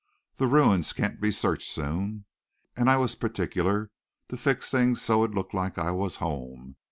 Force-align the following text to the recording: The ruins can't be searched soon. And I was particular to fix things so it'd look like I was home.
The 0.37 0.47
ruins 0.47 0.93
can't 0.93 1.21
be 1.21 1.29
searched 1.29 1.69
soon. 1.69 2.25
And 2.75 2.89
I 2.89 2.97
was 2.97 3.13
particular 3.13 3.91
to 4.29 4.35
fix 4.37 4.71
things 4.71 4.99
so 4.99 5.23
it'd 5.23 5.35
look 5.35 5.53
like 5.53 5.77
I 5.77 5.91
was 5.91 6.15
home. 6.15 6.77